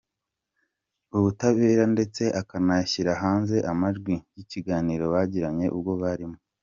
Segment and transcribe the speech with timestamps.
[1.17, 6.37] ubutabera ndetse akanashyira hanze amajwi yikiganiro bagiranye ubwo barimo.